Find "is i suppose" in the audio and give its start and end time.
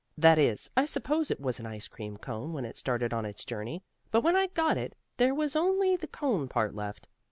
0.39-1.29